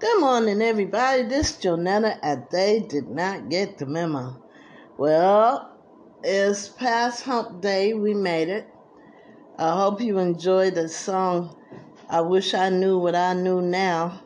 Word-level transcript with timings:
Good 0.00 0.20
morning, 0.20 0.60
everybody. 0.60 1.22
This 1.22 1.50
is 1.50 1.64
Jonetta, 1.64 2.18
and 2.20 2.46
they 2.50 2.80
did 2.80 3.08
not 3.08 3.48
get 3.48 3.78
the 3.78 3.86
memo. 3.86 4.42
Well, 4.98 5.70
it's 6.24 6.68
past 6.68 7.22
hump 7.22 7.60
day. 7.62 7.94
We 7.94 8.12
made 8.12 8.48
it. 8.48 8.66
I 9.56 9.76
hope 9.76 10.00
you 10.00 10.18
enjoyed 10.18 10.74
the 10.74 10.88
song. 10.88 11.56
I 12.10 12.22
wish 12.22 12.54
I 12.54 12.70
knew 12.70 12.98
what 12.98 13.14
I 13.14 13.34
knew 13.34 13.62
now. 13.62 14.20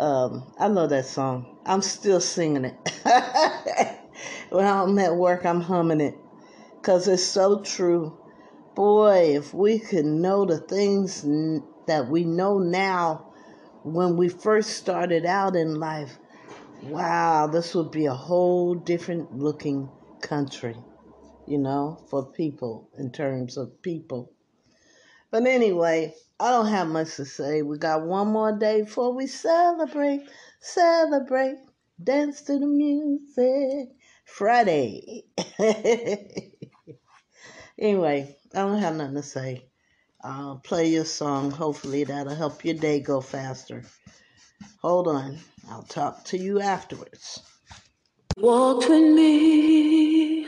Um, 0.00 0.52
I 0.58 0.66
love 0.66 0.90
that 0.90 1.06
song. 1.06 1.56
I'm 1.64 1.80
still 1.80 2.20
singing 2.20 2.64
it. 2.64 2.74
when 4.50 4.66
I'm 4.66 4.98
at 4.98 5.14
work, 5.14 5.46
I'm 5.46 5.60
humming 5.60 6.00
it 6.00 6.18
because 6.74 7.06
it's 7.06 7.22
so 7.22 7.62
true. 7.62 8.18
Boy, 8.74 9.36
if 9.36 9.54
we 9.54 9.78
could 9.78 10.06
know 10.06 10.44
the 10.44 10.58
things 10.58 11.22
that 11.86 12.08
we 12.08 12.24
know 12.24 12.58
now 12.58 13.27
when 13.94 14.16
we 14.16 14.28
first 14.28 14.70
started 14.70 15.26
out 15.26 15.56
in 15.56 15.80
life, 15.80 16.18
wow, 16.82 17.46
this 17.46 17.74
would 17.74 17.90
be 17.90 18.06
a 18.06 18.14
whole 18.14 18.74
different 18.74 19.36
looking 19.36 19.88
country, 20.20 20.76
you 21.46 21.58
know, 21.58 22.04
for 22.08 22.26
people 22.32 22.90
in 22.98 23.10
terms 23.10 23.56
of 23.56 23.82
people. 23.82 24.32
But 25.30 25.46
anyway, 25.46 26.14
I 26.40 26.50
don't 26.50 26.68
have 26.68 26.88
much 26.88 27.16
to 27.16 27.24
say. 27.24 27.62
We 27.62 27.78
got 27.78 28.06
one 28.06 28.28
more 28.28 28.56
day 28.56 28.82
before 28.82 29.12
we 29.12 29.26
celebrate, 29.26 30.28
celebrate, 30.60 31.58
dance 32.02 32.42
to 32.42 32.58
the 32.58 32.66
music. 32.66 33.90
Friday. 34.28 35.24
anyway, 37.78 38.36
I 38.54 38.58
don't 38.58 38.78
have 38.78 38.94
nothing 38.94 39.14
to 39.16 39.22
say. 39.22 39.64
I'll 40.22 40.56
play 40.56 40.88
your 40.88 41.04
song. 41.04 41.50
Hopefully, 41.52 42.04
that'll 42.04 42.34
help 42.34 42.64
your 42.64 42.74
day 42.74 43.00
go 43.00 43.20
faster. 43.20 43.84
Hold 44.82 45.06
on. 45.08 45.38
I'll 45.70 45.82
talk 45.84 46.24
to 46.26 46.38
you 46.38 46.60
afterwards. 46.60 47.40
Walked 48.36 48.88
with 48.88 49.14
me, 49.14 50.46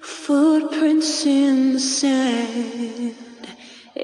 footprints 0.00 1.26
in 1.26 1.74
the 1.74 1.80
sand, 1.80 3.14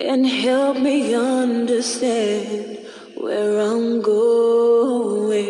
and 0.01 0.27
help 0.27 0.79
me 0.79 1.15
understand 1.15 2.79
where 3.17 3.61
I'm 3.61 4.03
going. 4.03 5.43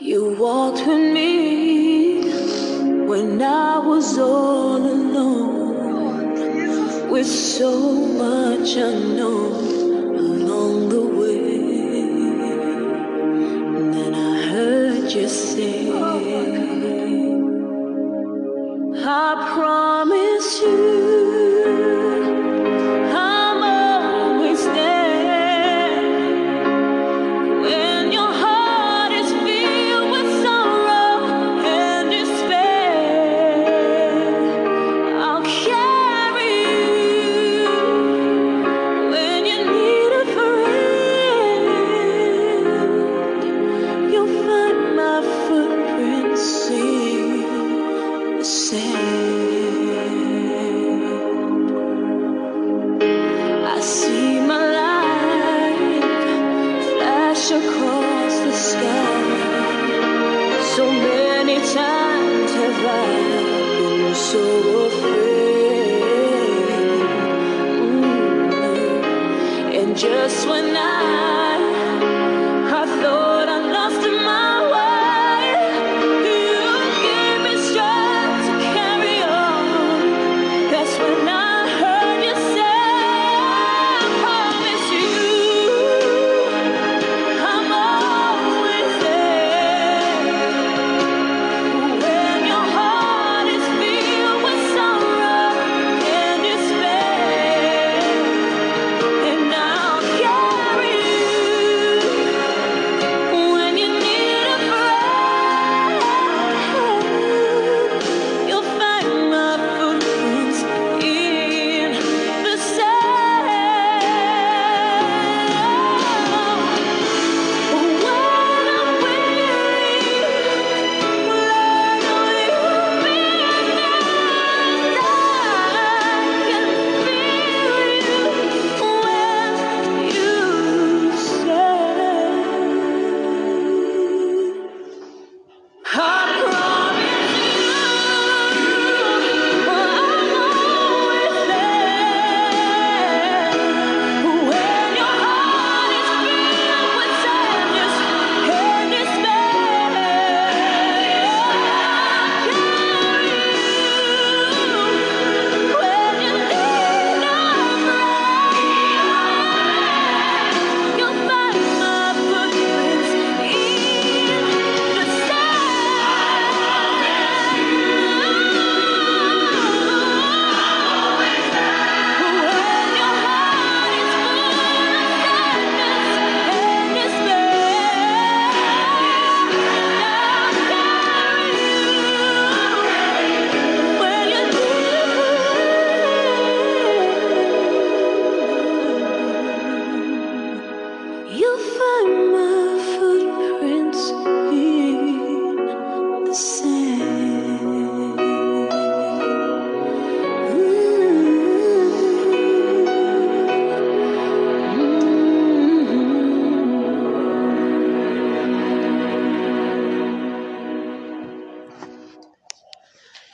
You 0.00 0.36
walked 0.38 0.86
with 0.86 1.12
me 1.12 2.22
when 3.06 3.42
I 3.42 3.78
was 3.78 4.18
all 4.18 4.76
alone 4.76 5.85
with 7.16 7.26
so 7.26 7.72
much 7.94 8.76
unknown 8.76 10.16
along 10.18 10.90
the 10.90 11.00
way. 11.00 11.38
And 13.78 13.94
then 13.94 14.14
I 14.14 14.42
heard 14.50 15.10
you 15.10 15.26
say, 15.26 15.90
I 19.08 19.30
promise 19.54 20.60
you. 20.60 21.05
Just 70.86 71.35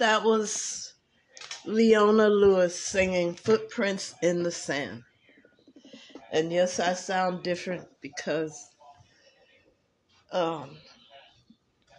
That 0.02 0.24
was 0.24 0.94
Leona 1.64 2.28
Lewis 2.28 2.76
singing 2.76 3.34
Footprints 3.34 4.16
in 4.20 4.42
the 4.42 4.50
Sand. 4.50 5.04
And 6.32 6.52
yes, 6.52 6.80
I 6.80 6.94
sound 6.94 7.44
different 7.44 7.86
because 8.00 8.68
um, 10.32 10.70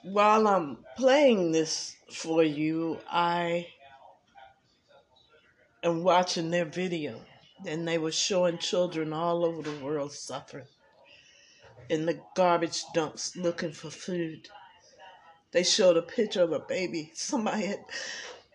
while 0.02 0.50
I'm 0.50 0.80
playing 0.98 1.54
this 1.54 1.96
for 2.12 2.44
you, 2.44 3.00
I 3.10 3.68
am 5.82 6.04
watching 6.04 6.52
their 6.52 6.66
video. 6.66 7.22
And 7.66 7.88
they 7.88 8.00
were 8.00 8.12
showing 8.12 8.58
children 8.58 9.14
all 9.14 9.46
over 9.46 9.62
the 9.62 9.82
world 9.82 10.12
suffering 10.12 10.68
in 11.88 12.06
the 12.06 12.20
garbage 12.36 12.84
dumps 12.94 13.38
looking 13.38 13.72
for 13.72 13.90
food. 13.90 14.50
They 15.54 15.64
showed 15.64 15.98
a 15.98 16.02
picture 16.02 16.42
of 16.42 16.52
a 16.52 16.60
baby 16.60 17.12
somebody 17.14 17.68
had 17.68 17.86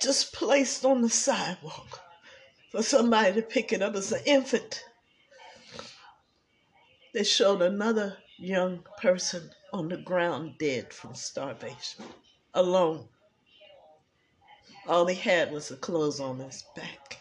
just 0.02 0.32
placed 0.32 0.84
on 0.84 1.00
the 1.00 1.08
sidewalk 1.08 2.00
for 2.72 2.82
somebody 2.82 3.34
to 3.34 3.42
pick 3.42 3.72
it 3.72 3.82
up 3.82 3.94
as 3.94 4.10
an 4.10 4.22
infant. 4.26 4.84
They 7.14 7.22
showed 7.22 7.62
another 7.62 8.18
young 8.36 8.84
person 9.00 9.50
on 9.72 9.88
the 9.88 9.96
ground 9.96 10.56
dead 10.58 10.92
from 10.92 11.14
starvation, 11.14 12.04
alone. 12.52 13.08
All 14.86 15.06
he 15.06 15.14
had 15.14 15.52
was 15.52 15.68
the 15.68 15.76
clothes 15.76 16.18
on 16.18 16.40
his 16.40 16.64
back. 16.74 17.20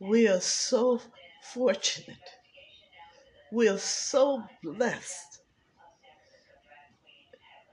We 0.00 0.26
are 0.26 0.40
so 0.40 1.00
fortunate. 1.52 2.16
We 3.52 3.68
are 3.68 3.78
so 3.78 4.42
blessed. 4.62 5.35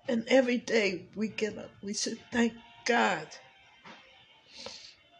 And 0.07 0.25
every 0.27 0.57
day 0.57 1.05
we 1.15 1.29
get 1.29 1.57
up, 1.57 1.71
we 1.81 1.93
should 1.93 2.19
thank 2.31 2.53
God 2.85 3.27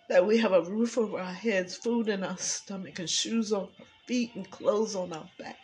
that 0.09 0.27
we 0.27 0.38
have 0.38 0.51
a 0.51 0.62
roof 0.62 0.97
over 0.97 1.19
our 1.19 1.33
heads, 1.33 1.75
food 1.75 2.09
in 2.09 2.24
our 2.24 2.38
stomach, 2.38 3.00
and 3.00 3.09
shoes 3.09 3.53
on 3.53 3.69
our 3.80 3.85
feet, 4.06 4.35
and 4.35 4.50
clothes 4.51 4.95
on 4.95 5.13
our 5.13 5.30
back. 5.39 5.57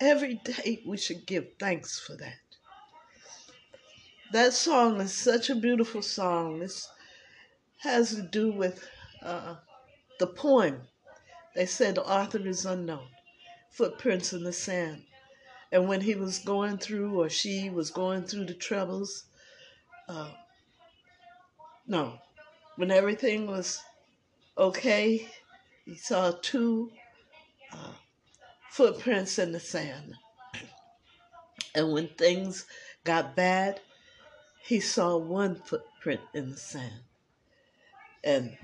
Every 0.00 0.34
day 0.34 0.82
we 0.84 0.98
should 0.98 1.26
give 1.26 1.46
thanks 1.58 1.98
for 1.98 2.14
that. 2.16 2.34
That 4.32 4.52
song 4.52 5.00
is 5.00 5.12
such 5.12 5.48
a 5.48 5.54
beautiful 5.54 6.02
song. 6.02 6.60
This 6.60 6.88
has 7.78 8.14
to 8.14 8.22
do 8.22 8.52
with 8.52 8.88
uh, 9.22 9.56
the 10.18 10.26
poem. 10.26 10.82
They 11.54 11.66
said 11.66 11.94
the 11.94 12.04
author 12.04 12.46
is 12.46 12.66
unknown. 12.66 13.08
Footprints 13.70 14.32
in 14.32 14.44
the 14.44 14.52
sand. 14.52 15.04
And 15.72 15.88
when 15.88 16.02
he 16.02 16.14
was 16.14 16.38
going 16.38 16.76
through, 16.76 17.18
or 17.18 17.30
she 17.30 17.70
was 17.70 17.90
going 17.90 18.24
through 18.24 18.44
the 18.44 18.54
troubles, 18.54 19.24
uh, 20.06 20.30
no, 21.86 22.18
when 22.76 22.90
everything 22.90 23.46
was 23.46 23.82
okay, 24.58 25.26
he 25.86 25.96
saw 25.96 26.32
two 26.42 26.92
uh, 27.72 27.94
footprints 28.70 29.38
in 29.38 29.52
the 29.52 29.60
sand. 29.60 30.14
And 31.74 31.90
when 31.92 32.08
things 32.08 32.66
got 33.04 33.34
bad, 33.34 33.80
he 34.62 34.78
saw 34.78 35.16
one 35.16 35.56
footprint 35.56 36.20
in 36.34 36.50
the 36.50 36.56
sand. 36.56 37.00
And 38.22 38.56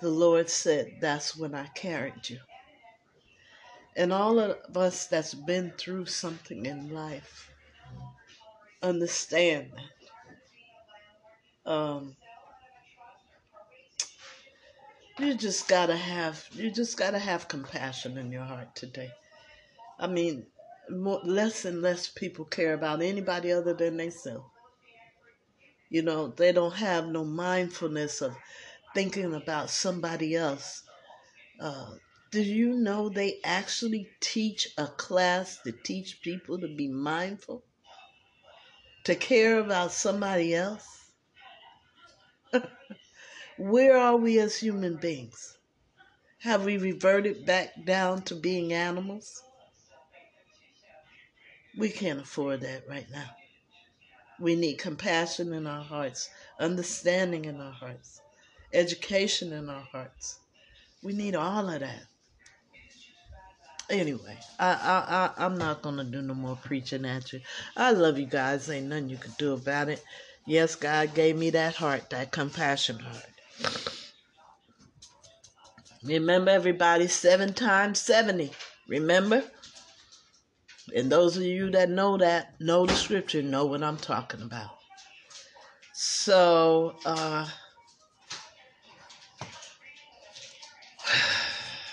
the 0.00 0.10
Lord 0.10 0.50
said, 0.50 0.98
That's 1.00 1.36
when 1.36 1.54
I 1.54 1.66
carried 1.68 2.28
you. 2.28 2.38
And 4.00 4.14
all 4.14 4.38
of 4.38 4.74
us 4.78 5.06
that's 5.08 5.34
been 5.34 5.74
through 5.76 6.06
something 6.06 6.64
in 6.64 6.88
life 6.88 7.50
understand 8.82 9.70
that. 11.66 11.70
Um, 11.70 12.16
you 15.18 15.34
just 15.34 15.68
gotta 15.68 15.98
have 15.98 16.48
you 16.52 16.70
just 16.70 16.96
gotta 16.96 17.18
have 17.18 17.46
compassion 17.46 18.16
in 18.16 18.32
your 18.32 18.44
heart 18.44 18.74
today. 18.74 19.10
I 19.98 20.06
mean, 20.06 20.46
more, 20.88 21.20
less 21.22 21.66
and 21.66 21.82
less 21.82 22.08
people 22.08 22.46
care 22.46 22.72
about 22.72 23.02
anybody 23.02 23.52
other 23.52 23.74
than 23.74 23.98
themselves. 23.98 24.46
You 25.90 26.00
know, 26.00 26.28
they 26.28 26.52
don't 26.52 26.76
have 26.76 27.06
no 27.06 27.22
mindfulness 27.22 28.22
of 28.22 28.34
thinking 28.94 29.34
about 29.34 29.68
somebody 29.68 30.36
else. 30.36 30.84
Uh, 31.60 31.96
do 32.30 32.42
you 32.42 32.74
know 32.74 33.08
they 33.08 33.40
actually 33.42 34.08
teach 34.20 34.68
a 34.78 34.86
class 34.86 35.58
to 35.64 35.72
teach 35.72 36.20
people 36.22 36.60
to 36.60 36.68
be 36.68 36.86
mindful? 36.86 37.64
To 39.04 39.16
care 39.16 39.58
about 39.58 39.90
somebody 39.90 40.54
else? 40.54 41.10
Where 43.58 43.96
are 43.96 44.16
we 44.16 44.38
as 44.38 44.56
human 44.56 44.96
beings? 44.96 45.58
Have 46.38 46.64
we 46.64 46.78
reverted 46.78 47.44
back 47.44 47.84
down 47.84 48.22
to 48.22 48.36
being 48.36 48.72
animals? 48.72 49.42
We 51.76 51.90
can't 51.90 52.20
afford 52.20 52.60
that 52.60 52.88
right 52.88 53.10
now. 53.10 53.30
We 54.38 54.54
need 54.54 54.78
compassion 54.78 55.52
in 55.52 55.66
our 55.66 55.82
hearts, 55.82 56.30
understanding 56.60 57.44
in 57.44 57.60
our 57.60 57.72
hearts, 57.72 58.20
education 58.72 59.52
in 59.52 59.68
our 59.68 59.82
hearts. 59.82 60.38
We 61.02 61.12
need 61.12 61.34
all 61.34 61.68
of 61.68 61.80
that. 61.80 62.06
Anyway, 63.90 64.38
I 64.58 64.70
I, 64.70 65.16
I 65.42 65.44
I'm 65.44 65.58
not 65.58 65.82
gonna 65.82 66.04
do 66.04 66.22
no 66.22 66.34
more 66.34 66.56
preaching 66.56 67.04
at 67.04 67.32
you. 67.32 67.40
I 67.76 67.90
love 67.90 68.18
you 68.18 68.26
guys. 68.26 68.70
Ain't 68.70 68.86
nothing 68.86 69.08
you 69.08 69.16
can 69.16 69.32
do 69.38 69.52
about 69.52 69.88
it. 69.88 70.04
Yes, 70.46 70.74
God 70.76 71.14
gave 71.14 71.36
me 71.36 71.50
that 71.50 71.74
heart, 71.74 72.10
that 72.10 72.32
compassion 72.32 72.98
heart. 72.98 73.26
Remember, 76.02 76.50
everybody, 76.50 77.08
seven 77.08 77.52
times 77.52 77.98
70. 77.98 78.50
Remember? 78.88 79.44
And 80.94 81.12
those 81.12 81.36
of 81.36 81.42
you 81.42 81.70
that 81.72 81.90
know 81.90 82.16
that, 82.16 82.60
know 82.60 82.86
the 82.86 82.94
scripture, 82.94 83.42
know 83.42 83.66
what 83.66 83.82
I'm 83.82 83.98
talking 83.98 84.42
about. 84.42 84.70
So, 85.92 86.96
uh, 87.04 87.46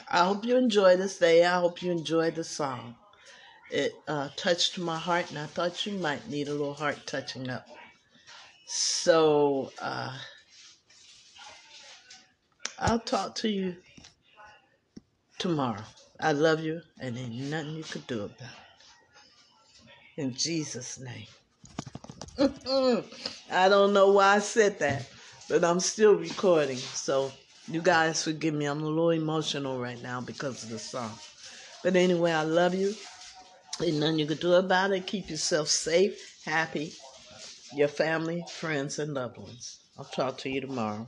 I 0.10 0.26
hope 0.26 0.46
you 0.46 0.56
enjoy 0.58 0.96
this 0.96 1.18
day. 1.20 1.44
I 1.46 1.60
hope 1.60 1.82
you 1.82 1.92
enjoyed 1.92 2.36
the 2.36 2.44
song. 2.44 2.96
It 3.70 3.94
uh, 4.08 4.30
touched 4.38 4.78
my 4.80 4.98
heart, 4.98 5.30
and 5.30 5.40
I 5.40 5.48
thought 5.48 5.86
you 5.86 5.94
might 5.94 6.30
need 6.30 6.48
a 6.48 6.52
little 6.52 6.74
heart 6.74 7.00
touching 7.06 7.50
up. 7.50 7.68
So, 8.68 9.72
uh, 9.82 10.18
I'll 12.80 13.00
talk 13.00 13.36
to 13.36 13.50
you 13.50 13.76
tomorrow. 15.40 15.84
I 16.22 16.32
love 16.32 16.62
you, 16.62 16.82
and 17.00 17.18
ain't 17.18 17.36
nothing 17.36 17.76
you 17.76 17.84
could 17.84 18.08
do 18.08 18.24
about 18.24 18.40
it. 18.42 20.22
In 20.22 20.34
Jesus' 20.34 21.00
name. 21.00 21.28
I 23.52 23.68
don't 23.68 23.94
know 23.94 24.12
why 24.12 24.36
I 24.36 24.40
said 24.40 24.80
that, 24.80 25.06
but 25.50 25.66
I'm 25.66 25.80
still 25.82 26.16
recording. 26.16 26.78
So 26.78 27.32
you 27.68 27.82
guys 27.82 28.24
forgive 28.24 28.54
me. 28.54 28.66
I'm 28.66 28.82
a 28.82 28.88
little 28.88 29.10
emotional 29.10 29.80
right 29.80 30.02
now 30.02 30.22
because 30.22 30.64
of 30.64 30.70
the 30.70 30.80
song. 30.80 31.12
But 31.84 31.96
anyway, 31.96 32.32
I 32.32 32.44
love 32.44 32.74
you. 32.74 32.94
Ain't 33.82 33.98
nothing 33.98 34.20
you 34.20 34.26
can 34.26 34.38
do 34.38 34.54
about 34.54 34.92
it. 34.92 35.06
Keep 35.06 35.30
yourself 35.30 35.68
safe, 35.68 36.42
happy, 36.46 36.94
your 37.74 37.88
family, 37.88 38.44
friends, 38.50 39.00
and 39.00 39.14
loved 39.14 39.38
ones. 39.38 39.80
I'll 39.98 40.06
talk 40.06 40.38
to 40.40 40.50
you 40.50 40.62
tomorrow. 40.62 41.08